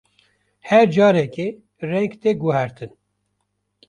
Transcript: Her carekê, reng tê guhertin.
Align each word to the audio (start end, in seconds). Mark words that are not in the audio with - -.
Her 0.67 0.85
carekê, 0.95 1.47
reng 1.89 2.11
tê 2.21 2.31
guhertin. 2.41 2.91